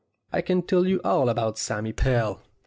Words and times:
I 0.33 0.41
can 0.41 0.63
tell 0.63 0.87
you 0.87 0.99
all 1.03 1.29
about 1.29 1.59
Sammy 1.59 1.93
Pell. 1.93 2.41